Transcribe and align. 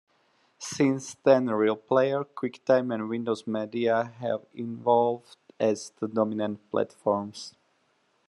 Since 0.57 1.13
then 1.23 1.45
RealPlayer, 1.45 2.25
QuickTime 2.33 2.91
and 2.91 3.07
Windows 3.07 3.45
Media 3.45 4.05
have 4.17 4.47
evolved 4.55 5.37
as 5.59 5.91
the 5.99 6.07
dominant 6.07 6.71
platforms. 6.71 7.53